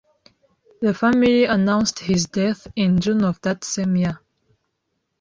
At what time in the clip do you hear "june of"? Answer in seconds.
3.01-3.39